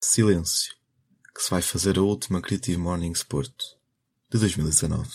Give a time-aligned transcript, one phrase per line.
[0.00, 0.72] Silêncio,
[1.34, 3.52] que se vai fazer a última Creative Morning Sport
[4.30, 5.08] de 2019.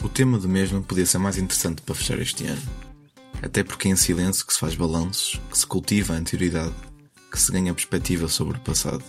[0.00, 2.62] O tema do mesmo podia ser mais interessante para fechar este ano.
[3.42, 6.74] Até porque é em silêncio que se faz balanços, que se cultiva a anterioridade,
[7.32, 9.02] que se ganha perspectiva sobre o passado.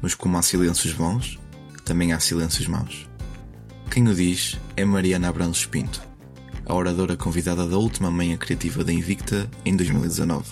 [0.00, 1.38] Mas como há silêncios bons,
[1.84, 3.11] também há silêncios maus.
[3.92, 6.00] Quem o diz é Mariana Abranços Pinto,
[6.64, 10.46] a oradora convidada da última manhã criativa da Invicta em 2019.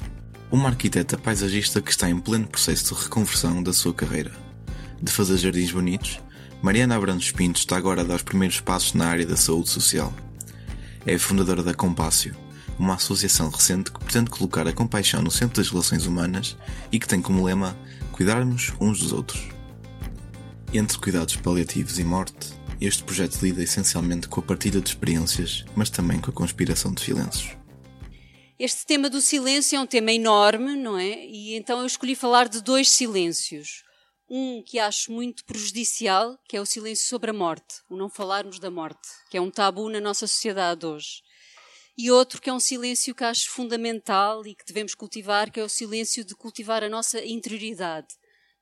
[0.50, 4.30] Uma arquiteta paisagista que está em pleno processo de reconversão da sua carreira.
[5.00, 6.20] De fazer jardins bonitos,
[6.60, 10.12] Mariana Abrantes Pinto está agora a dar os primeiros passos na área da saúde social.
[11.06, 12.36] É fundadora da Compácio,
[12.78, 16.58] uma associação recente que pretende colocar a compaixão no centro das relações humanas
[16.92, 17.74] e que tem como lema
[18.12, 19.48] cuidarmos uns dos outros.
[20.74, 25.90] Entre cuidados paliativos e morte, este projeto lida essencialmente com a partilha de experiências, mas
[25.90, 27.54] também com a conspiração de silêncios.
[28.58, 31.26] Este tema do silêncio é um tema enorme, não é?
[31.26, 33.84] E então eu escolhi falar de dois silêncios.
[34.30, 38.58] Um que acho muito prejudicial, que é o silêncio sobre a morte, o não falarmos
[38.58, 41.22] da morte, que é um tabu na nossa sociedade hoje.
[41.98, 45.64] E outro que é um silêncio que acho fundamental e que devemos cultivar, que é
[45.64, 48.08] o silêncio de cultivar a nossa interioridade,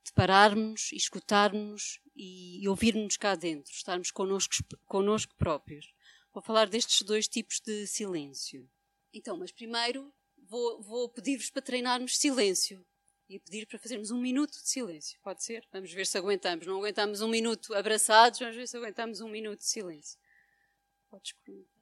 [0.04, 4.54] de pararmos, escutarmos e, ouvirmos cá dentro, estarmos connosco,
[4.86, 5.94] connosco próprios.
[6.34, 8.68] Vou falar destes dois tipos de silêncio.
[9.14, 12.84] Então, mas primeiro vou, vou pedir-vos para treinarmos silêncio
[13.28, 15.18] e pedir para fazermos um minuto de silêncio.
[15.22, 15.66] Pode ser?
[15.72, 16.66] Vamos ver se aguentamos.
[16.66, 20.18] Não aguentamos um minuto abraçados, vamos ver se aguentamos um minuto de silêncio.
[21.08, 21.77] Podes comentar.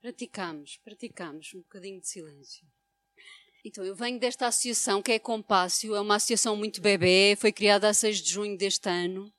[0.00, 2.66] Praticamos, praticamos um bocadinho de silêncio.
[3.62, 7.86] Então, eu venho desta associação que é Compácio, é uma associação muito bebê, foi criada
[7.86, 9.30] a 6 de junho deste ano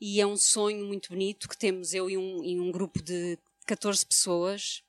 [0.00, 3.36] e é um sonho muito bonito que temos eu e um, e um grupo de
[3.66, 4.84] 14 pessoas.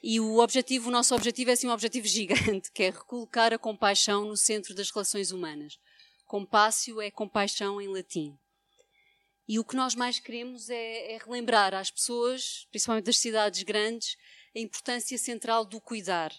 [0.00, 3.58] E o objetivo, o nosso objetivo é assim um objetivo gigante, que é recolocar a
[3.58, 5.80] compaixão no centro das relações humanas.
[6.24, 8.38] Compácio é compaixão em latim.
[9.48, 14.18] E o que nós mais queremos é, é, relembrar às pessoas, principalmente das cidades grandes,
[14.54, 16.34] a importância central do cuidar.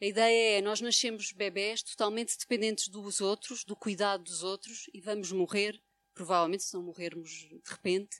[0.00, 5.00] A ideia é, nós nascemos bebés totalmente dependentes dos outros, do cuidado dos outros, e
[5.00, 5.78] vamos morrer,
[6.14, 8.16] provavelmente, se não morrermos de repente,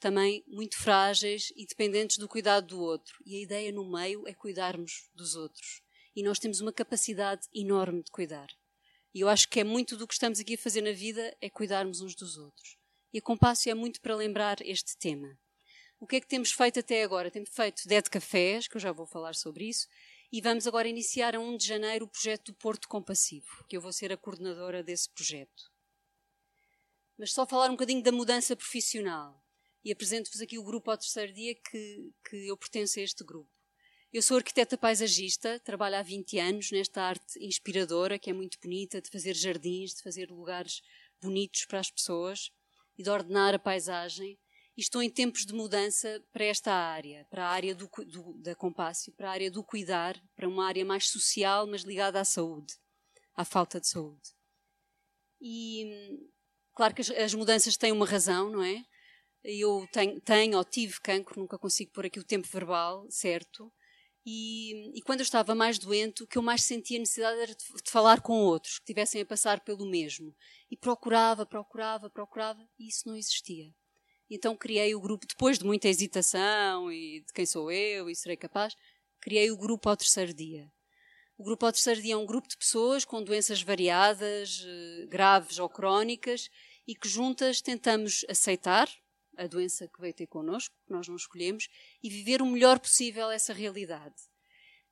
[0.00, 3.22] também muito frágeis e dependentes do cuidado do outro.
[3.24, 5.82] E a ideia no meio é cuidarmos dos outros.
[6.16, 8.48] E nós temos uma capacidade enorme de cuidar.
[9.14, 11.48] E eu acho que é muito do que estamos aqui a fazer na vida, é
[11.48, 12.81] cuidarmos uns dos outros.
[13.12, 15.38] E a Compácio é muito para lembrar este tema.
[16.00, 17.30] O que é que temos feito até agora?
[17.30, 19.86] Temos feito 10 cafés, que eu já vou falar sobre isso,
[20.32, 23.82] e vamos agora iniciar a 1 de janeiro o projeto do Porto Compassivo, que eu
[23.82, 25.70] vou ser a coordenadora desse projeto.
[27.18, 29.44] Mas só falar um bocadinho da mudança profissional.
[29.84, 33.50] E apresento-vos aqui o grupo ao terceiro dia que, que eu pertenço a este grupo.
[34.10, 39.02] Eu sou arquiteta paisagista, trabalho há 20 anos nesta arte inspiradora, que é muito bonita,
[39.02, 40.82] de fazer jardins, de fazer lugares
[41.20, 42.50] bonitos para as pessoas
[42.96, 44.38] e de ordenar a paisagem.
[44.76, 48.54] E estou em tempos de mudança para esta área, para a área do, do, da
[48.54, 52.74] compácio, para a área do cuidar, para uma área mais social, mas ligada à saúde,
[53.34, 54.30] à falta de saúde.
[55.40, 56.20] E
[56.74, 58.82] claro que as, as mudanças têm uma razão, não é?
[59.44, 63.72] Eu tenho, tenho ou tive cancro, nunca consigo pôr aqui o tempo verbal certo.
[64.24, 67.64] E, e, quando eu estava mais doente, o que eu mais sentia necessidade era de,
[67.64, 70.32] de, falar com outros que estivessem a passar pelo mesmo.
[70.70, 73.72] E procurava, procurava, procurava, e isso não existia.
[74.30, 78.36] Então criei o grupo, depois de muita hesitação e de quem sou eu e serei
[78.36, 78.74] capaz,
[79.20, 80.70] criei o grupo ao terceiro dia.
[81.36, 85.58] O grupo ao terceiro dia é um grupo de pessoas com doenças variadas, eh, graves
[85.58, 86.48] ou crónicas,
[86.86, 88.88] e que juntas tentamos aceitar
[89.36, 91.68] a doença que veio ter connosco, que nós não escolhemos,
[92.02, 94.14] e viver o melhor possível essa realidade.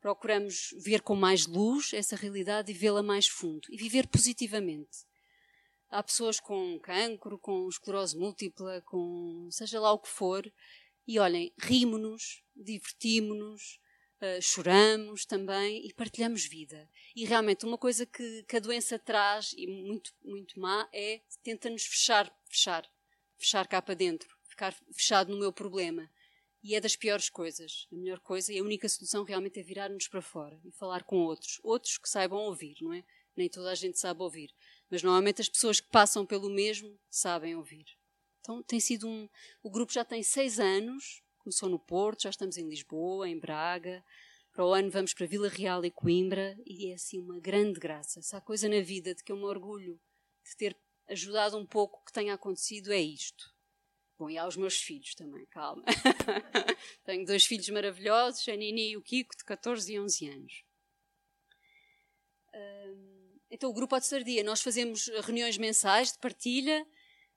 [0.01, 5.05] Procuramos ver com mais luz essa realidade e vê-la mais fundo e viver positivamente.
[5.91, 10.51] Há pessoas com cancro, com esclerose múltipla, com seja lá o que for,
[11.07, 13.81] e olhem, rimos-nos, divertimos-nos,
[14.21, 16.89] uh, choramos também e partilhamos vida.
[17.17, 21.85] E realmente uma coisa que, que a doença traz, e muito, muito má, é tenta-nos
[21.85, 22.89] fechar, fechar,
[23.41, 26.09] fechar cá para dentro, ficar fechado no meu problema.
[26.63, 27.89] E é das piores coisas.
[27.91, 31.17] A melhor coisa e a única solução realmente é virar-nos para fora e falar com
[31.17, 31.59] outros.
[31.63, 33.03] Outros que saibam ouvir, não é?
[33.35, 34.55] Nem toda a gente sabe ouvir.
[34.91, 37.87] Mas normalmente as pessoas que passam pelo mesmo sabem ouvir.
[38.41, 39.27] Então tem sido um.
[39.63, 44.05] O grupo já tem seis anos, começou no Porto, já estamos em Lisboa, em Braga.
[44.53, 48.21] Para o ano vamos para Vila Real e Coimbra e é assim uma grande graça.
[48.21, 49.99] Se há coisa na vida de que eu me orgulho
[50.45, 50.77] de ter
[51.11, 53.53] ajudado um pouco o que tenha acontecido, é isto.
[54.19, 55.83] Bom, e aos meus filhos também, calma.
[57.05, 60.65] Tenho dois filhos maravilhosos, a Nini e o Kiko, de 14 e 11 anos.
[63.51, 66.87] Então, o Grupo Dia, nós fazemos reuniões mensais de partilha,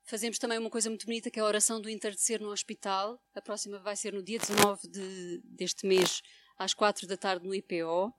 [0.03, 3.19] fazemos também uma coisa muito bonita que é a oração do entardecer no hospital.
[3.33, 6.21] A próxima vai ser no dia 19 de, deste mês,
[6.55, 8.13] às 4 da tarde, no IPO.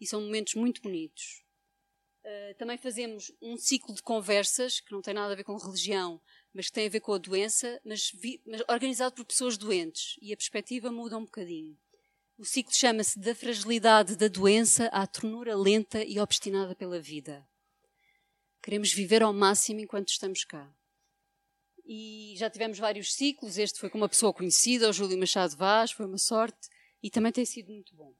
[0.00, 1.44] E são momentos muito bonitos.
[2.28, 6.20] Uh, também fazemos um ciclo de conversas, que não tem nada a ver com religião,
[6.52, 10.18] mas que tem a ver com a doença, mas, vi, mas organizado por pessoas doentes.
[10.20, 11.74] E a perspectiva muda um bocadinho.
[12.36, 17.48] O ciclo chama-se Da fragilidade da doença à ternura lenta e obstinada pela vida.
[18.62, 20.70] Queremos viver ao máximo enquanto estamos cá.
[21.86, 23.56] E já tivemos vários ciclos.
[23.56, 26.68] Este foi com uma pessoa conhecida, o Júlio Machado Vaz, foi uma sorte
[27.02, 28.14] e também tem sido muito bom.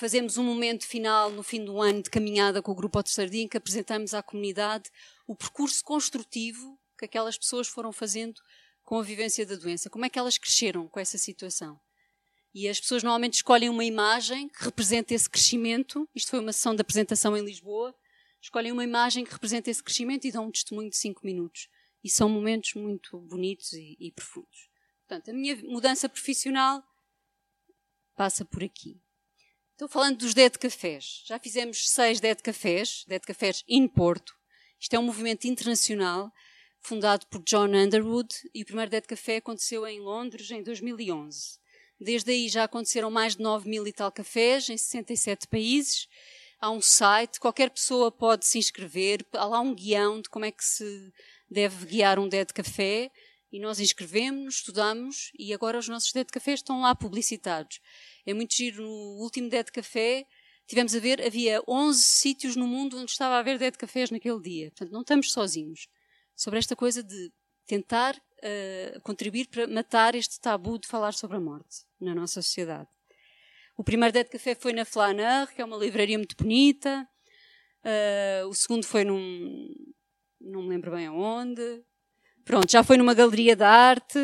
[0.00, 3.46] Fazemos um momento final no fim do ano de caminhada com o Grupo Outro Sardim,
[3.46, 4.90] que apresentamos à comunidade
[5.26, 8.40] o percurso construtivo que aquelas pessoas foram fazendo
[8.82, 9.90] com a vivência da doença.
[9.90, 11.78] Como é que elas cresceram com essa situação?
[12.54, 16.08] E as pessoas normalmente escolhem uma imagem que representa esse crescimento.
[16.14, 17.94] Isto foi uma sessão de apresentação em Lisboa.
[18.40, 21.68] Escolhem uma imagem que representa esse crescimento e dão um testemunho de cinco minutos.
[22.02, 24.70] E são momentos muito bonitos e, e profundos.
[25.06, 26.82] Portanto, a minha mudança profissional
[28.16, 28.98] passa por aqui.
[29.80, 31.22] Estou falando dos Dead Cafés.
[31.24, 34.34] Já fizemos seis Dead Cafés, Dead Cafés in Porto.
[34.78, 36.30] Isto é um movimento internacional
[36.82, 41.58] fundado por John Underwood, e o primeiro Dead Café aconteceu em Londres em 2011.
[41.98, 46.06] Desde aí já aconteceram mais de 9 mil e tal cafés em 67 países.
[46.60, 50.50] Há um site, qualquer pessoa pode se inscrever, há lá um guião de como é
[50.50, 51.10] que se
[51.50, 53.10] deve guiar um Dead Café,
[53.52, 57.80] e nós inscrevemos, estudamos, e agora os nossos Dead Cafés estão lá publicitados.
[58.24, 60.26] É muito giro, no último Dead Café,
[60.66, 64.40] tivemos a ver, havia 11 sítios no mundo onde estava a haver Dead Cafés naquele
[64.40, 64.70] dia.
[64.70, 65.88] Portanto, não estamos sozinhos
[66.36, 67.32] sobre esta coisa de
[67.66, 72.88] tentar uh, contribuir para matar este tabu de falar sobre a morte na nossa sociedade.
[73.76, 77.08] O primeiro Dead Café foi na Flaneur, que é uma livraria muito bonita.
[77.82, 79.68] Uh, o segundo foi num.
[80.40, 81.82] não me lembro bem aonde.
[82.50, 84.18] Pronto, já foi numa galeria de arte.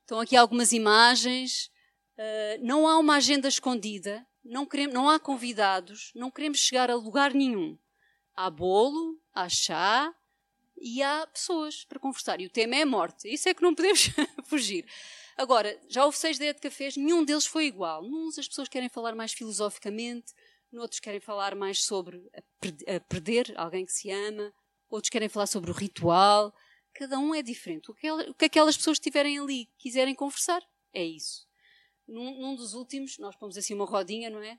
[0.00, 1.70] Estão aqui algumas imagens.
[2.16, 4.26] Uh, não há uma agenda escondida.
[4.42, 6.10] Não, queremos, não há convidados.
[6.14, 7.76] Não queremos chegar a lugar nenhum.
[8.34, 10.10] Há bolo, há chá,
[10.74, 12.40] e há pessoas para conversar.
[12.40, 13.28] E o tema é a morte.
[13.30, 14.08] Isso é que não podemos
[14.48, 14.86] fugir.
[15.36, 18.02] Agora, já houve seis de cafés, nenhum deles foi igual.
[18.02, 20.32] Nuns as pessoas querem falar mais filosoficamente,
[20.72, 22.26] noutros querem falar mais sobre
[22.86, 24.50] a perder alguém que se ama,
[24.88, 26.54] outros querem falar sobre o ritual.
[26.94, 27.90] Cada um é diferente.
[27.90, 27.94] O
[28.34, 31.46] que aquelas pessoas tiverem ali quiserem conversar, é isso.
[32.06, 34.58] Num, num dos últimos, nós pomos assim uma rodinha, não é?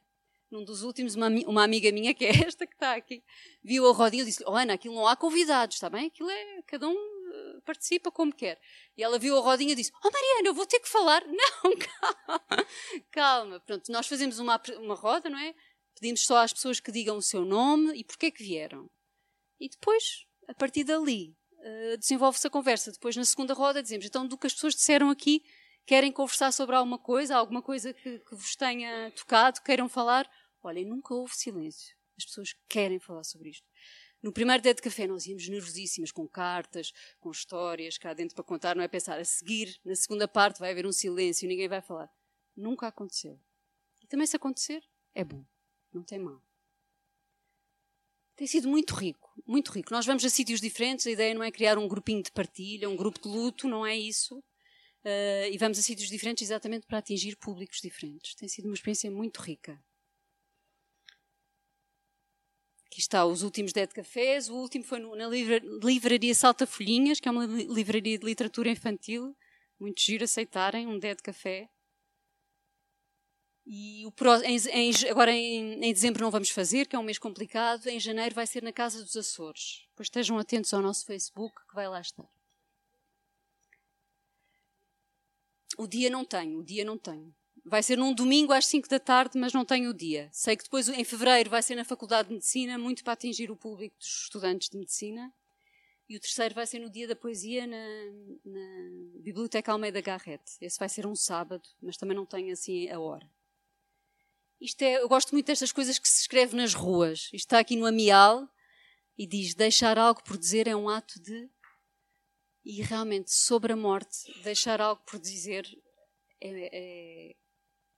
[0.51, 3.23] num dos últimos, uma, uma, amiga minha, que é esta que está aqui,
[3.63, 6.07] viu a rodinha e disse: Oh, Ana, aquilo não há convidados, está bem?
[6.07, 6.61] Aquilo é.
[6.63, 8.59] Cada um uh, participa como quer.
[8.97, 11.23] E ela viu a rodinha e disse: Oh, Mariana, eu vou ter que falar.
[11.27, 12.67] Não, calma.
[13.11, 13.59] calma.
[13.61, 15.53] Pronto, nós fazemos uma, uma roda, não é?
[15.95, 18.89] Pedimos só às pessoas que digam o seu nome e porquê que vieram.
[19.59, 22.91] E depois, a partir dali, uh, desenvolve-se a conversa.
[22.91, 25.43] Depois, na segunda roda, dizemos: Então, do que as pessoas disseram aqui,
[25.85, 30.29] querem conversar sobre alguma coisa, alguma coisa que, que vos tenha tocado, queiram falar?
[30.61, 31.95] Olhem, nunca houve silêncio.
[32.17, 33.65] As pessoas querem falar sobre isto.
[34.21, 38.43] No primeiro dia de café nós íamos nervosíssimas, com cartas, com histórias cá dentro para
[38.43, 41.81] contar, não é pensar a seguir, na segunda parte vai haver um silêncio, ninguém vai
[41.81, 42.09] falar.
[42.55, 43.39] Nunca aconteceu.
[44.03, 44.83] E também se acontecer,
[45.15, 45.45] é bom.
[45.93, 46.43] Não tem mal.
[48.39, 49.91] Tem sido muito rico, muito rico.
[49.91, 52.95] Nós vamos a sítios diferentes, a ideia não é criar um grupinho de partilha, um
[52.95, 54.37] grupo de luto, não é isso.
[55.03, 58.35] Uh, e vamos a sítios diferentes exatamente para atingir públicos diferentes.
[58.35, 59.77] Tem sido uma experiência muito rica.
[62.85, 64.47] Aqui está os últimos Dead Cafés.
[64.47, 69.35] O último foi na livraria Salta Folhinhas, que é uma livraria de literatura infantil.
[69.77, 71.69] Muito giro aceitarem um Dead Café.
[73.71, 74.11] E o,
[74.45, 77.85] em, em, agora em, em, dezembro não vamos fazer, que é um mês complicado.
[77.85, 79.85] Em janeiro vai ser na Casa dos Açores.
[79.95, 82.27] Pois estejam atentos ao nosso Facebook, que vai lá estar.
[85.77, 87.31] O dia não tenho, o dia não tenho.
[87.63, 90.31] Vai ser num domingo às 5 da tarde, mas não tenho o dia.
[90.33, 93.55] Sei que depois, em fevereiro, vai ser na Faculdade de Medicina, muito para atingir o
[93.55, 95.31] público dos estudantes de Medicina.
[96.09, 97.85] E o terceiro vai ser no dia da poesia na,
[98.43, 100.57] na Biblioteca Almeida Garrett.
[100.59, 103.29] Esse vai ser um sábado, mas também não tenho assim a hora.
[104.59, 107.29] Isto é, eu gosto muito destas coisas que se escreve nas ruas.
[107.33, 108.47] Isto está aqui no Amial
[109.17, 111.49] e diz: deixar algo por dizer é um ato de.
[112.65, 115.65] E realmente, sobre a morte, deixar algo por dizer
[116.41, 117.35] é, é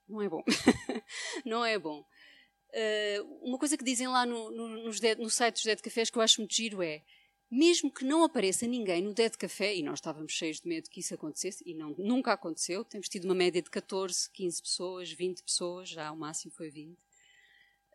[0.07, 0.43] não é bom.
[1.45, 2.05] não é bom.
[2.73, 6.21] Uh, uma coisa que dizem lá no, no, no site dos Dead Cafés que eu
[6.21, 7.03] acho muito giro é
[7.51, 11.01] mesmo que não apareça ninguém no Dead Café, e nós estávamos cheios de medo que
[11.01, 15.43] isso acontecesse, e não, nunca aconteceu, temos tido uma média de 14, 15 pessoas, 20
[15.43, 16.93] pessoas, já o máximo foi 20.
[16.93, 16.97] Uh,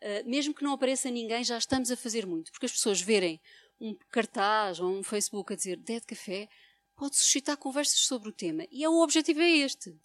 [0.02, 3.40] ah, mesmo que não apareça ninguém, já estamos a fazer muito, porque as pessoas verem
[3.80, 6.48] um cartaz ou um Facebook a dizer Dead Café
[6.94, 8.66] pode suscitar conversas sobre o tema.
[8.70, 9.98] E é, o objetivo é este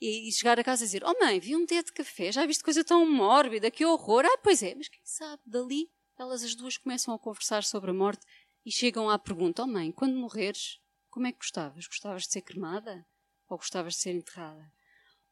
[0.00, 2.64] e, chegar a casa e dizer: Oh mãe, vi um dia de café, já viste
[2.64, 4.24] coisa tão mórbida, que horror.
[4.24, 7.94] Ah, pois é, mas quem sabe, dali elas as duas começam a conversar sobre a
[7.94, 8.26] morte
[8.64, 11.86] e chegam à pergunta: Oh mãe, quando morreres, como é que gostavas?
[11.86, 13.06] Gostavas de ser cremada?
[13.48, 14.72] Ou gostavas de ser enterrada?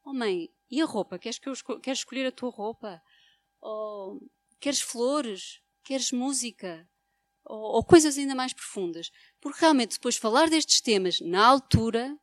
[0.03, 1.19] Oh mãe, e a roupa?
[1.19, 3.01] Queres, que eu esco queres escolher a tua roupa?
[3.61, 4.19] Ou
[4.59, 5.61] queres flores?
[5.83, 6.89] Queres música?
[7.45, 9.11] Ou, ou coisas ainda mais profundas?
[9.39, 12.17] Porque realmente depois falar destes temas na altura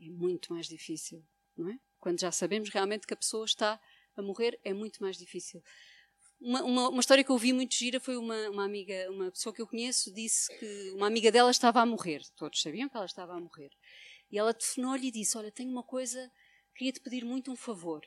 [0.00, 1.26] é muito mais difícil
[1.58, 1.78] não é?
[1.98, 3.80] Quando já sabemos realmente que a pessoa está
[4.16, 5.62] a morrer, é muito mais difícil.
[6.40, 9.52] Uma, uma, uma história que eu ouvi muito gira foi uma, uma, amiga, uma pessoa
[9.52, 12.22] que eu conheço, disse que uma amiga dela estava a morrer.
[12.36, 13.70] Todos sabiam que ela estava a morrer.
[14.30, 16.30] E ela telefonou-lhe e disse: Olha, tenho uma coisa,
[16.76, 18.02] queria te pedir muito um favor.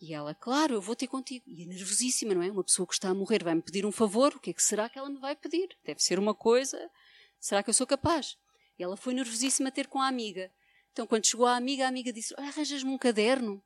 [0.00, 1.44] E ela, claro, eu vou ter contigo.
[1.48, 2.50] E é nervosíssima, não é?
[2.50, 4.88] Uma pessoa que está a morrer vai-me pedir um favor, o que é que será
[4.88, 5.68] que ela me vai pedir?
[5.84, 6.90] Deve ser uma coisa,
[7.38, 8.36] será que eu sou capaz?
[8.78, 10.52] E ela foi nervosíssima a ter com a amiga.
[10.92, 13.62] Então, quando chegou a amiga, a amiga disse: Arranjas-me um caderno?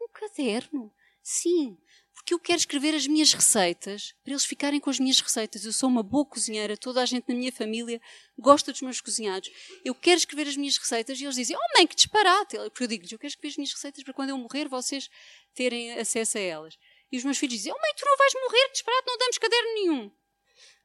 [0.00, 0.92] Um caderno?
[1.30, 1.76] Sim,
[2.14, 5.62] porque eu quero escrever as minhas receitas para eles ficarem com as minhas receitas.
[5.62, 8.00] Eu sou uma boa cozinheira, toda a gente na minha família
[8.38, 9.50] gosta dos meus cozinhados.
[9.84, 12.56] Eu quero escrever as minhas receitas e eles dizem: Oh, mãe, que disparate!
[12.56, 15.10] Porque eu digo-lhes: Eu quero escrever as minhas receitas para quando eu morrer vocês
[15.52, 16.78] terem acesso a elas.
[17.12, 19.74] E os meus filhos dizem: Oh, mãe, tu não vais morrer, disparate, não damos caderno
[19.74, 20.10] nenhum.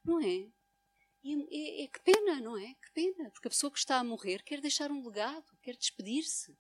[0.04, 0.50] Não é?
[1.26, 2.76] É, é, é, que pena, não é?
[2.84, 6.54] Que pena, porque a pessoa que está a morrer quer deixar um legado, quer despedir-se.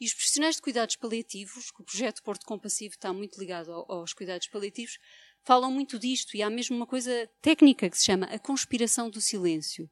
[0.00, 4.12] E os profissionais de cuidados paliativos, que o projeto Porto Compassivo está muito ligado aos
[4.12, 4.98] cuidados paliativos,
[5.42, 6.36] falam muito disto.
[6.36, 9.88] E há mesmo uma coisa técnica que se chama a conspiração do silêncio.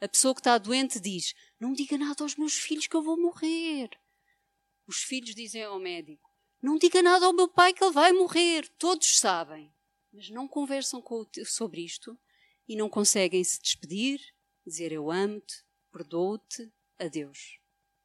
[0.00, 3.20] A pessoa que está doente diz: Não diga nada aos meus filhos que eu vou
[3.20, 3.90] morrer.
[4.86, 6.30] Os filhos dizem ao médico:
[6.62, 8.68] Não diga nada ao meu pai que ele vai morrer.
[8.78, 9.72] Todos sabem.
[10.12, 11.02] Mas não conversam
[11.44, 12.18] sobre isto
[12.68, 14.20] e não conseguem se despedir,
[14.64, 17.58] dizer eu amo-te, perdoo-te, adeus.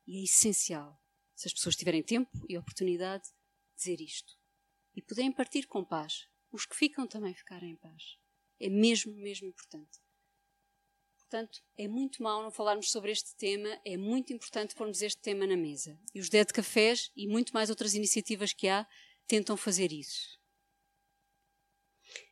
[0.07, 0.98] E é essencial,
[1.39, 3.23] se as pessoas tiverem tempo e oportunidade,
[3.73, 4.33] dizer isto.
[4.93, 6.27] E poderem partir com paz.
[6.51, 8.17] Os que ficam também ficarem em paz.
[8.59, 9.99] É mesmo, mesmo importante.
[11.15, 15.47] Portanto, é muito mal não falarmos sobre este tema, é muito importante pormos este tema
[15.47, 15.97] na mesa.
[16.13, 18.85] E os Dead Cafés e muito mais outras iniciativas que há
[19.25, 20.37] tentam fazer isso.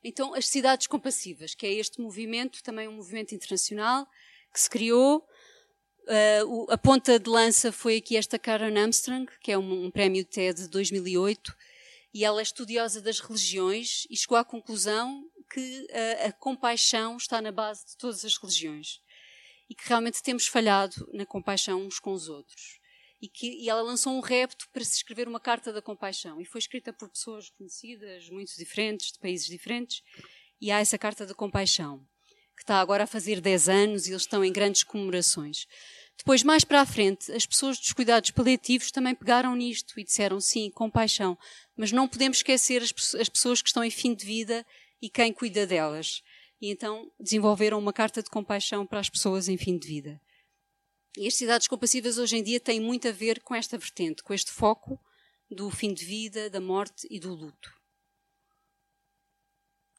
[0.03, 4.05] Então, as cidades compassivas, que é este movimento, também um movimento internacional,
[4.51, 5.25] que se criou.
[6.07, 10.23] Uh, a ponta de lança foi aqui esta Karen Armstrong, que é um, um prémio
[10.23, 11.53] TED de 2008,
[12.13, 17.41] e ela é estudiosa das religiões e chegou à conclusão que a, a compaixão está
[17.41, 19.01] na base de todas as religiões
[19.69, 22.79] e que realmente temos falhado na compaixão uns com os outros
[23.21, 26.39] e, que, e ela lançou um repto para se escrever uma carta da compaixão.
[26.39, 30.03] E foi escrita por pessoas conhecidas, muito diferentes, de países diferentes.
[30.61, 32.07] E há essa carta da compaixão,
[32.57, 35.67] que está agora a fazer 10 anos e eles estão em grandes comemorações.
[36.17, 40.41] Depois, mais para a frente, as pessoas dos cuidados paliativos também pegaram nisto e disseram
[40.41, 41.37] sim, compaixão.
[41.77, 44.65] Mas não podemos esquecer as, as pessoas que estão em fim de vida
[44.99, 46.23] e quem cuida delas.
[46.59, 50.19] E então desenvolveram uma carta de compaixão para as pessoas em fim de vida.
[51.15, 54.33] E as cidades compassivas hoje em dia têm muito a ver com esta vertente, com
[54.33, 54.99] este foco
[55.49, 57.76] do fim de vida, da morte e do luto.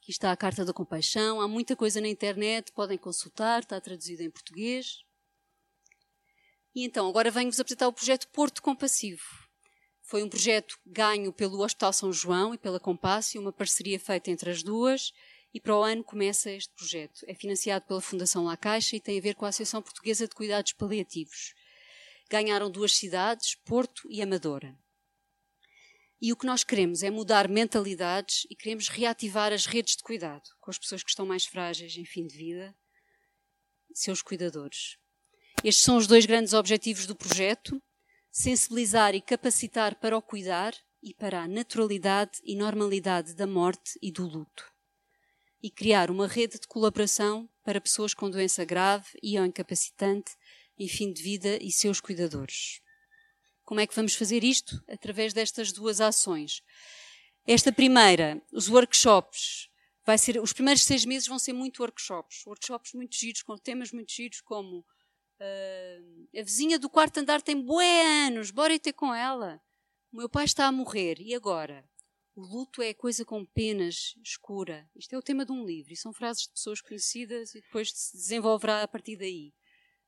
[0.09, 4.23] Aqui está a Carta da Compaixão, há muita coisa na internet, podem consultar, está traduzida
[4.23, 5.03] em português.
[6.73, 9.21] E então, agora venho-vos apresentar o projeto Porto Compassivo.
[10.01, 14.49] Foi um projeto ganho pelo Hospital São João e pela Compássio, uma parceria feita entre
[14.49, 15.11] as duas,
[15.53, 17.23] e para o ano começa este projeto.
[17.27, 20.33] É financiado pela Fundação La Caixa e tem a ver com a Associação Portuguesa de
[20.33, 21.53] Cuidados Paliativos.
[22.31, 24.75] Ganharam duas cidades, Porto e Amadora.
[26.21, 30.49] E o que nós queremos é mudar mentalidades e queremos reativar as redes de cuidado
[30.59, 32.75] com as pessoas que estão mais frágeis em fim de vida,
[33.93, 34.97] seus cuidadores.
[35.63, 37.81] Estes são os dois grandes objetivos do projeto:
[38.31, 44.11] sensibilizar e capacitar para o cuidar e para a naturalidade e normalidade da morte e
[44.11, 44.69] do luto.
[45.61, 50.31] E criar uma rede de colaboração para pessoas com doença grave e ou incapacitante
[50.77, 52.81] em fim de vida e seus cuidadores.
[53.69, 54.83] Como é que vamos fazer isto?
[54.89, 56.63] Através destas duas ações.
[57.45, 59.69] Esta primeira, os workshops,
[60.03, 62.43] vai ser, os primeiros seis meses vão ser muito workshops.
[62.47, 67.61] Workshops muito giros, com temas muito giros, como uh, a vizinha do quarto andar tem
[67.61, 69.61] bué anos, bora ir ter com ela.
[70.11, 71.87] O meu pai está a morrer, e agora?
[72.35, 74.89] O luto é coisa com penas, escura.
[74.95, 77.91] Isto é o tema de um livro, e são frases de pessoas conhecidas, e depois
[77.93, 79.53] se desenvolverá a partir daí.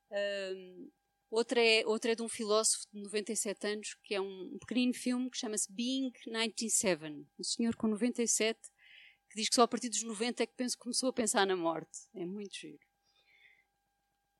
[0.09, 0.91] Uh,
[1.31, 4.93] Outra é, outra é de um filósofo de 97 anos, que é um, um pequenino
[4.93, 7.01] filme que chama-se Being 97.
[7.39, 8.59] Um senhor com 97
[9.31, 11.55] que diz que só a partir dos 90 é que penso, começou a pensar na
[11.55, 11.99] morte.
[12.13, 12.85] É muito giro.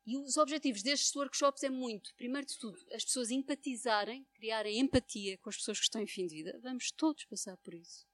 [0.05, 5.37] E os objetivos destes workshops é muito, primeiro de tudo, as pessoas empatizarem, criarem empatia
[5.37, 6.59] com as pessoas que estão em fim de vida.
[6.61, 8.05] Vamos todos passar por isso.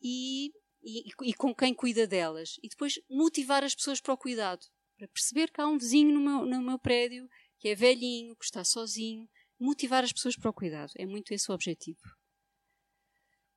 [0.00, 2.58] E, e, e com quem cuida delas.
[2.62, 4.64] E depois motivar as pessoas para o cuidado.
[4.96, 7.28] Para perceber que há um vizinho no meu, no meu prédio
[7.58, 10.92] que é velhinho, que está sozinho, motivar as pessoas para o cuidado.
[10.96, 12.00] É muito esse o objetivo.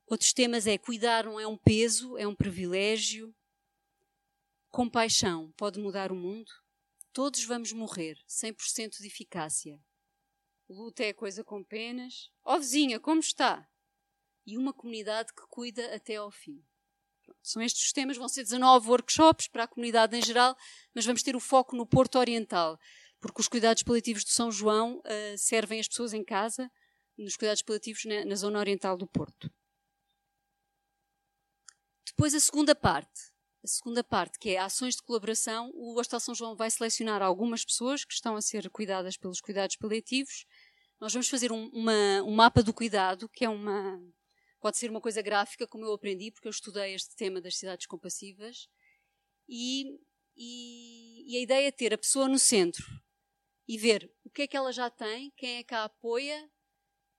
[0.08, 3.34] Outros temas é cuidar não é um peso, é um privilégio.
[4.70, 6.51] Compaixão pode mudar o mundo.
[7.13, 9.79] Todos vamos morrer, 100% de eficácia.
[10.67, 12.31] O luto é coisa com penas.
[12.43, 13.67] Ó oh, vizinha, como está?
[14.46, 16.63] E uma comunidade que cuida até ao fim.
[17.24, 20.58] Pronto, são estes os temas, vão ser 19 workshops para a comunidade em geral,
[20.93, 22.79] mas vamos ter o foco no Porto Oriental
[23.21, 26.69] porque os cuidados paliativos de São João uh, servem as pessoas em casa,
[27.17, 29.50] nos cuidados paliativos na, na, zona oriental do Porto.
[32.05, 33.31] Depois a segunda parte,
[33.63, 37.63] a segunda parte que é ações de colaboração, o Hostal São João vai selecionar algumas
[37.63, 40.46] pessoas que estão a ser cuidadas pelos cuidados paliativos.
[41.00, 44.00] Nós vamos fazer um, uma, um mapa do cuidado, que é uma
[44.59, 47.87] pode ser uma coisa gráfica, como eu aprendi, porque eu estudei este tema das cidades
[47.87, 48.67] compassivas.
[49.50, 50.00] E,
[50.35, 52.85] e, e a ideia é ter a pessoa no centro,
[53.67, 56.50] e ver o que é que ela já tem, quem é que a apoia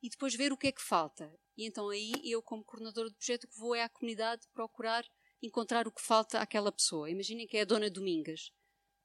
[0.03, 1.33] e depois ver o que é que falta.
[1.57, 5.05] E então aí eu, como coordenadora do projeto, que vou é à comunidade procurar
[5.43, 7.11] encontrar o que falta àquela pessoa.
[7.11, 8.53] Imaginem que é a Dona Domingas.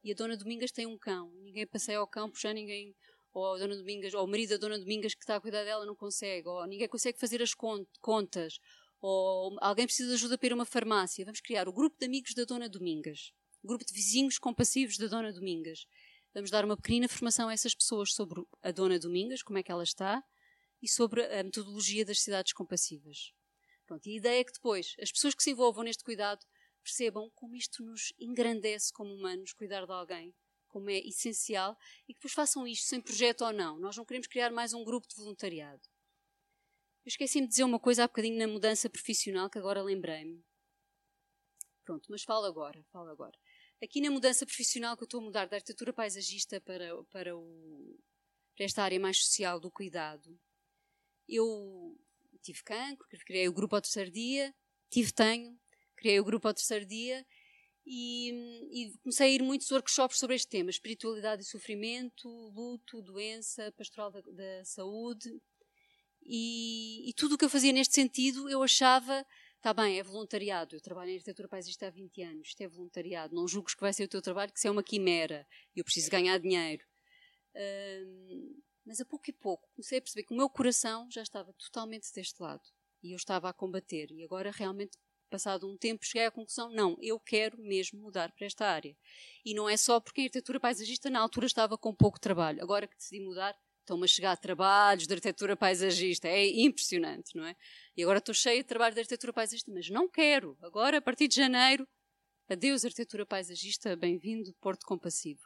[0.03, 1.31] E a Dona Domingas tem um cão.
[1.41, 2.95] Ninguém passeia ao cão, porque já ninguém.
[3.33, 5.85] Ou a Dona Domingas, ou o marido da Dona Domingas que está a cuidar dela
[5.85, 6.47] não consegue.
[6.47, 8.59] Ou ninguém consegue fazer as contas.
[9.01, 11.25] Ou alguém precisa de ajuda para ir a uma farmácia.
[11.25, 13.31] Vamos criar o grupo de amigos da Dona Domingas.
[13.63, 15.85] O grupo de vizinhos compassivos da Dona Domingas.
[16.37, 19.71] Vamos dar uma pequena formação a essas pessoas sobre a Dona Domingas, como é que
[19.71, 20.23] ela está,
[20.79, 23.33] e sobre a metodologia das cidades compassivas.
[23.87, 26.45] Pronto, e a ideia é que depois as pessoas que se envolvam neste cuidado
[26.83, 30.31] percebam como isto nos engrandece como humanos, cuidar de alguém,
[30.67, 31.75] como é essencial,
[32.07, 33.79] e que depois façam isto sem projeto ou não.
[33.79, 35.81] Nós não queremos criar mais um grupo de voluntariado.
[37.03, 40.45] Eu esqueci-me de dizer uma coisa há bocadinho na mudança profissional que agora lembrei-me.
[41.83, 43.35] Pronto, mas falo agora, falo agora.
[43.81, 47.99] Aqui na mudança profissional que eu estou a mudar da arquitetura paisagista para, para, o,
[48.55, 50.39] para esta área mais social do cuidado,
[51.29, 51.95] eu
[52.41, 54.51] tive cancro, criei o grupo ao terceiro dia,
[54.89, 55.59] tive tenho,
[55.95, 57.23] criei o grupo ao terceiro dia
[57.85, 58.31] e,
[58.71, 64.11] e, comecei a ir muitos workshops sobre este tema, espiritualidade e sofrimento, luto, doença, pastoral
[64.11, 65.29] da, da saúde
[66.23, 69.23] e, e tudo o que eu fazia neste sentido eu achava
[69.57, 70.75] Está bem, é voluntariado.
[70.75, 72.47] Eu trabalho em arquitetura paisagista há 20 anos.
[72.47, 73.35] Isto é voluntariado.
[73.35, 75.45] Não julgo que vai ser o teu trabalho, que isso é uma quimera.
[75.75, 76.85] Eu preciso ganhar dinheiro.
[78.85, 82.13] Mas a pouco e pouco comecei a perceber que o meu coração já estava totalmente
[82.13, 82.61] deste lado.
[83.03, 84.11] E eu estava a combater.
[84.11, 84.97] E agora, realmente,
[85.29, 88.95] passado um tempo, cheguei à conclusão: não, eu quero mesmo mudar para esta área.
[89.43, 92.61] E não é só porque a arquitetura paisagista na altura estava com pouco trabalho.
[92.61, 96.27] Agora que decidi mudar, estão-me a chegar trabalhos de arquitetura paisagista.
[96.27, 97.55] É impressionante, não é?
[97.95, 100.57] E agora estou cheia de trabalho de arquitetura paisagista, mas não quero.
[100.61, 101.87] Agora, a partir de janeiro,
[102.49, 105.41] adeus arquitetura paisagista, bem-vindo, Porto Compassivo.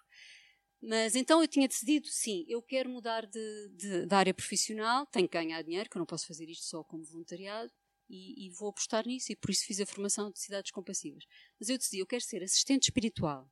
[0.81, 5.29] Mas então eu tinha decidido, sim, eu quero mudar de, de, de, área profissional, tenho
[5.29, 7.71] que ganhar dinheiro, que eu não posso fazer isto só como voluntariado,
[8.09, 11.23] e, e, vou apostar nisso, e por isso fiz a formação de cidades compassivas.
[11.59, 13.47] Mas eu decidi, eu quero ser assistente espiritual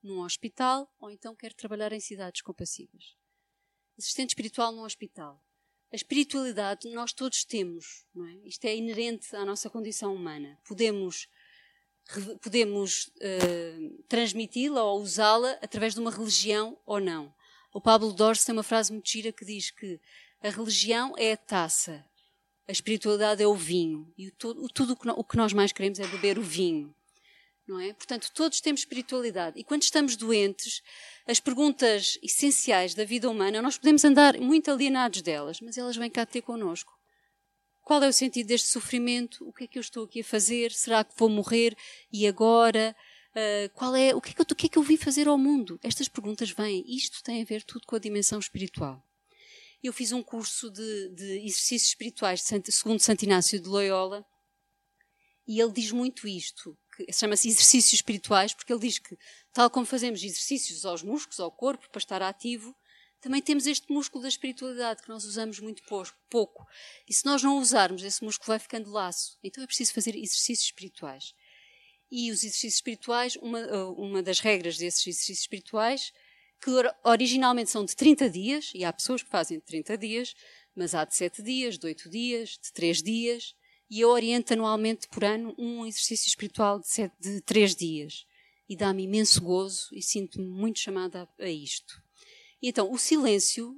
[0.00, 3.21] num hospital, ou então quero trabalhar em cidades compassivas
[3.98, 5.42] assistente espiritual num hospital.
[5.92, 8.32] A espiritualidade nós todos temos, não é?
[8.44, 10.58] Isto é inerente à nossa condição humana.
[10.66, 11.28] Podemos
[12.40, 17.32] podemos uh, transmiti-la ou usá-la através de uma religião ou não.
[17.72, 20.00] O Pablo Dorse tem uma frase muito gira que diz que
[20.42, 22.04] a religião é a taça,
[22.66, 26.06] a espiritualidade é o vinho e o, tudo, tudo o que nós mais queremos é
[26.06, 26.94] beber o vinho.
[27.66, 27.92] Não é?
[27.92, 29.58] Portanto, todos temos espiritualidade.
[29.58, 30.82] E quando estamos doentes,
[31.26, 36.10] as perguntas essenciais da vida humana, nós podemos andar muito alienados delas, mas elas vêm
[36.10, 36.92] cá ter connosco.
[37.82, 39.46] Qual é o sentido deste sofrimento?
[39.48, 40.72] O que é que eu estou aqui a fazer?
[40.72, 41.76] Será que vou morrer?
[42.12, 42.96] E agora?
[43.30, 45.26] Uh, qual é, o, que é que eu, o que é que eu vim fazer
[45.26, 45.80] ao mundo?
[45.82, 46.84] Estas perguntas vêm.
[46.86, 49.02] Isto tem a ver tudo com a dimensão espiritual.
[49.82, 54.24] Eu fiz um curso de, de exercícios espirituais segundo Santo Inácio de Loyola
[55.46, 59.16] e ele diz muito isto, que chama-se exercícios espirituais, porque ele diz que,
[59.52, 62.74] tal como fazemos exercícios aos músculos, ao corpo, para estar ativo,
[63.20, 65.82] também temos este músculo da espiritualidade que nós usamos muito
[66.28, 66.66] pouco.
[67.08, 69.38] E se nós não usarmos, esse músculo vai ficando laço.
[69.44, 71.32] Então é preciso fazer exercícios espirituais.
[72.10, 73.60] E os exercícios espirituais, uma,
[73.92, 76.12] uma das regras desses exercícios espirituais,
[76.60, 76.70] que
[77.04, 80.34] originalmente são de 30 dias, e há pessoas que fazem de 30 dias,
[80.74, 83.54] mas há de 7 dias, de 8 dias, de 3 dias,
[83.92, 88.24] e eu oriento anualmente por ano um exercício espiritual de, 7, de 3 dias.
[88.66, 92.02] E dá-me imenso gozo e sinto-me muito chamada a, a isto.
[92.62, 93.76] E então, o silêncio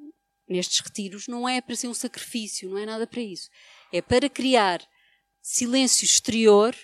[0.49, 3.51] nestes retiros não é para ser um sacrifício, não é nada para isso.
[3.93, 4.81] É para criar
[5.43, 6.77] silêncio exterior,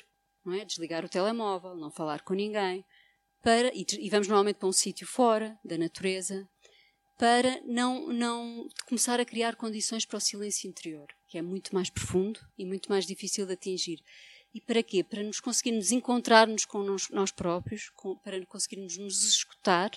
[0.44, 0.64] não é?
[0.64, 2.84] Desligar o telemóvel, não falar com ninguém,
[3.44, 6.48] para e, e vamos normalmente para um sítio fora da natureza,
[7.16, 11.88] para não não começar a criar condições para o silêncio interior, que é muito mais
[11.88, 14.02] profundo e muito mais difícil de atingir.
[14.52, 15.04] E para quê?
[15.04, 19.92] Para nos conseguirmos encontrarmos com nós, nós próprios, com, para conseguirmos nos escutar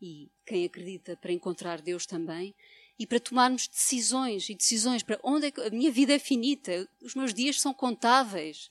[0.00, 2.54] e quem acredita para encontrar Deus também,
[2.98, 6.86] e para tomarmos decisões e decisões para onde é que a minha vida é finita,
[7.02, 8.70] os meus dias são contáveis.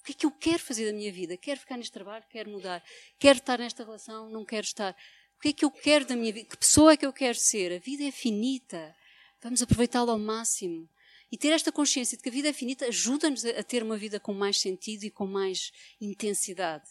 [0.00, 1.36] O que é que eu quero fazer da minha vida?
[1.36, 2.24] Quero ficar neste trabalho?
[2.30, 2.84] Quero mudar?
[3.18, 4.30] Quero estar nesta relação?
[4.30, 4.94] Não quero estar?
[5.36, 6.48] O que é que eu quero da minha vida?
[6.48, 7.72] Que pessoa é que eu quero ser?
[7.72, 8.94] A vida é finita.
[9.42, 10.88] Vamos aproveitá-la ao máximo.
[11.34, 14.20] E ter esta consciência de que a vida é finita ajuda-nos a ter uma vida
[14.20, 16.88] com mais sentido e com mais intensidade.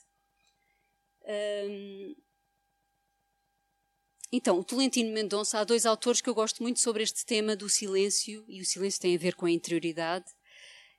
[1.25, 2.13] Hum,
[4.29, 7.69] então, o Tolentino Mendonça, há dois autores que eu gosto muito sobre este tema do
[7.69, 10.29] silêncio, e o silêncio tem a ver com a interioridade,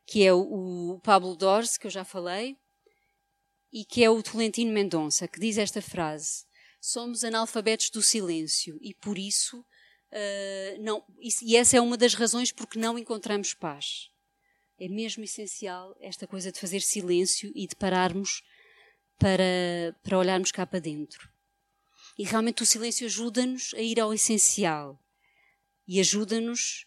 [0.07, 2.57] que é o, Pablo Dors, que eu já falei,
[3.70, 6.46] e que é o Tolentino Mendonça, que diz esta frase:
[6.80, 9.62] Somos analfabetos do silêncio e por isso,
[10.14, 14.11] uh, não, e essa é uma das razões porque não encontramos paz.
[14.79, 18.42] É mesmo essencial esta coisa de fazer silêncio e de pararmos
[19.18, 21.31] para, para olharmos cá para dentro.
[22.18, 25.00] E realmente o silêncio ajuda-nos a ir ao essencial
[25.87, 26.87] e ajuda-nos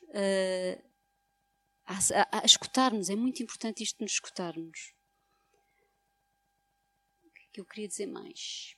[1.85, 3.09] a, a, a escutar-nos.
[3.09, 4.93] É muito importante isto de nos escutarmos.
[7.25, 8.76] O que é que eu queria dizer mais?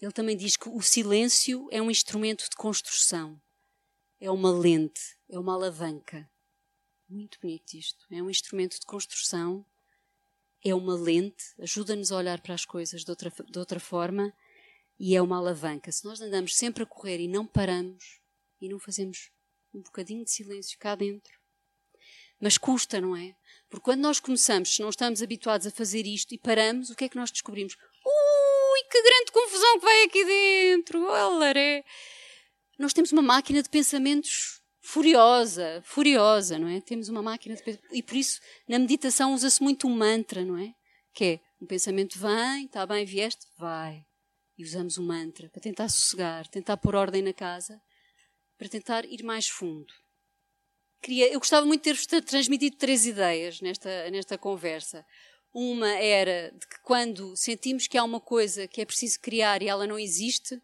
[0.00, 3.40] Ele também diz que o silêncio é um instrumento de construção,
[4.18, 6.28] é uma lente, é uma alavanca.
[7.08, 8.06] Muito bonito isto.
[8.10, 9.66] É um instrumento de construção
[10.62, 14.32] é uma lente, ajuda-nos a olhar para as coisas de outra, de outra forma
[14.98, 15.90] e é uma alavanca.
[15.90, 18.20] Se nós andamos sempre a correr e não paramos
[18.60, 19.30] e não fazemos
[19.72, 21.32] um bocadinho de silêncio cá dentro,
[22.38, 23.34] mas custa, não é?
[23.68, 27.04] Porque quando nós começamos, se não estamos habituados a fazer isto e paramos, o que
[27.04, 27.76] é que nós descobrimos?
[28.90, 31.04] Que grande confusão que vai aqui dentro!
[31.04, 31.84] Olaré!
[32.78, 36.80] Nós temos uma máquina de pensamentos furiosa, furiosa, não é?
[36.80, 40.74] Temos uma máquina de e por isso na meditação usa-se muito um mantra, não é?
[41.14, 44.04] Que é um pensamento vem, está bem, vieste, vai.
[44.58, 47.80] E usamos o um mantra para tentar sossegar, tentar pôr ordem na casa,
[48.58, 49.92] para tentar ir mais fundo.
[51.00, 55.06] Queria, eu gostava muito de ter transmitido três ideias nesta, nesta conversa.
[55.52, 59.68] Uma era de que quando sentimos que há uma coisa que é preciso criar e
[59.68, 60.60] ela não existe,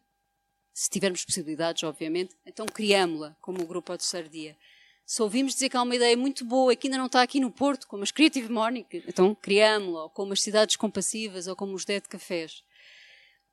[0.72, 4.56] se tivermos possibilidades, obviamente, então criámo-la como o grupo ao terceiro dia.
[5.04, 7.40] Se ouvimos dizer que há uma ideia muito boa e que ainda não está aqui
[7.40, 11.74] no Porto, como as Creative Morning, então criámo-la, ou como as cidades compassivas, ou como
[11.74, 12.62] os Dead Cafés.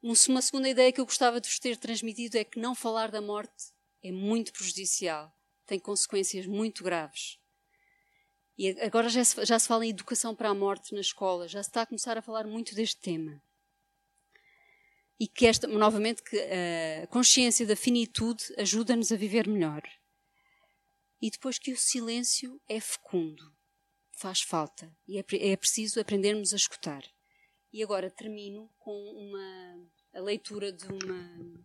[0.02, 3.22] Uma segunda ideia que eu gostava de vos ter transmitido é que não falar da
[3.22, 3.72] morte
[4.04, 5.34] é muito prejudicial,
[5.66, 7.40] tem consequências muito graves.
[8.58, 11.62] E agora já se, já se fala em educação para a morte na escola, já
[11.64, 13.42] se está a começar a falar muito deste tema
[15.20, 19.82] e que esta, novamente, que a consciência da finitude ajuda-nos a viver melhor.
[21.22, 23.56] E depois que o silêncio é fecundo,
[24.12, 27.04] faz falta e é, é preciso aprendermos a escutar.
[27.72, 31.64] E agora termino com uma a leitura de uma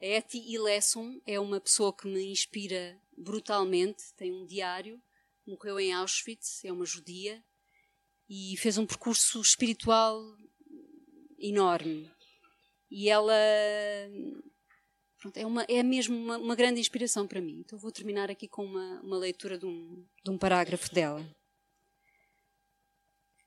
[0.00, 5.02] a Etty Ilesson é uma pessoa que me inspira brutalmente, tem um diário,
[5.46, 7.42] morreu em Auschwitz, é uma judia
[8.28, 10.20] e fez um percurso espiritual
[11.38, 12.10] enorme.
[12.90, 13.34] E ela
[15.18, 17.60] pronto, é, uma, é mesmo uma, uma, grande inspiração para mim.
[17.60, 21.24] Então vou terminar aqui com uma, uma leitura de um, de um parágrafo dela.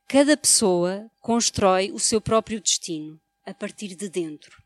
[0.08, 4.64] Cada pessoa constrói o seu próprio destino a partir de dentro.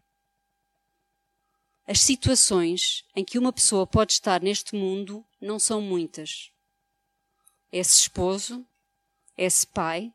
[1.88, 6.52] As situações em que uma pessoa pode estar neste mundo não são muitas.
[7.72, 8.68] É-se esposo,
[9.38, 10.14] é-se pai,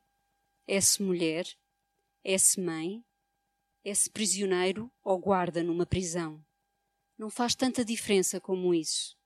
[0.67, 1.47] é-se mulher,
[2.23, 3.05] é-se mãe,
[3.85, 6.45] é-se prisioneiro ou guarda numa prisão.
[7.17, 9.17] Não faz tanta diferença como isso.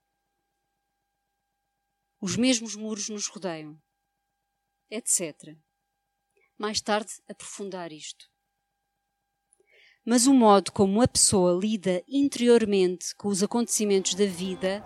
[2.21, 3.81] Os mesmos muros nos rodeiam,
[4.91, 5.57] etc.
[6.59, 8.29] Mais tarde aprofundar isto
[10.11, 14.83] mas o modo como a pessoa lida interiormente com os acontecimentos da vida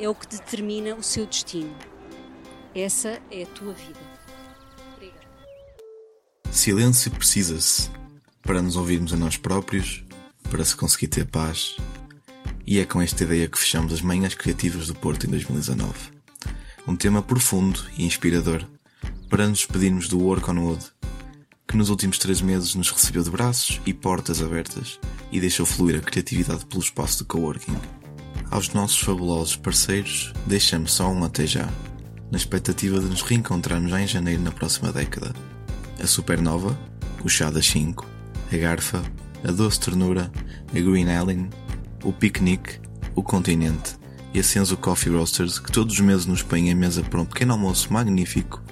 [0.00, 1.97] é o que determina o seu destino.
[2.78, 3.98] Essa é a tua vida.
[4.94, 5.26] Obrigada.
[6.52, 7.90] Silêncio precisa-se
[8.40, 10.04] para nos ouvirmos a nós próprios,
[10.48, 11.76] para se conseguir ter paz.
[12.64, 15.92] E é com esta ideia que fechamos as Manhãs Criativas do Porto em 2019.
[16.86, 18.64] Um tema profundo e inspirador
[19.28, 20.86] para nos despedirmos do Work on Wood
[21.66, 25.00] que nos últimos três meses nos recebeu de braços e portas abertas
[25.32, 27.76] e deixou fluir a criatividade pelo espaço de coworking.
[28.52, 31.68] Aos nossos fabulosos parceiros, deixamos só um até já,
[32.30, 35.34] na expectativa de nos reencontrarmos já em janeiro na próxima década.
[36.02, 36.78] A Supernova,
[37.24, 38.06] o Chá das 5,
[38.52, 39.02] a Garfa,
[39.44, 40.30] a Doce Ternura,
[40.70, 41.48] a Green Allen,
[42.02, 42.80] o Picnic,
[43.14, 43.96] o Continente
[44.32, 47.24] e a Senso Coffee Roasters que todos os meses nos põem em mesa para um
[47.24, 48.62] pequeno almoço magnífico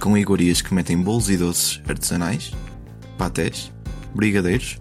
[0.00, 2.50] com iguarias que metem bolos e doces artesanais,
[3.16, 3.70] patés,
[4.12, 4.80] brigadeiros,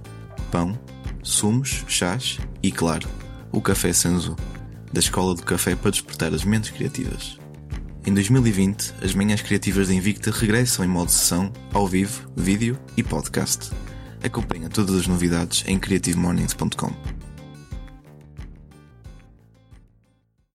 [0.50, 0.78] pão,
[1.22, 3.08] sumos, chás e, claro,
[3.52, 4.36] o Café Sanzu,
[4.92, 7.41] da Escola do Café para despertar as mentes criativas.
[8.04, 13.04] Em 2020, as manhãs criativas da Invicta regressam em modo sessão, ao vivo, vídeo e
[13.04, 13.70] podcast.
[14.24, 17.21] Acompanha todas as novidades em creativemornings.com.